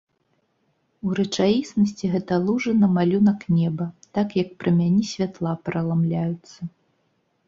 У 1.07 1.11
рэчаіснасці 1.17 2.05
гэта 2.13 2.33
лужына 2.45 2.89
малюнак 2.95 3.45
неба, 3.57 3.85
так 4.19 4.33
як 4.41 4.49
прамяні 4.63 5.03
святла 5.11 5.53
праламляюцца. 5.69 6.59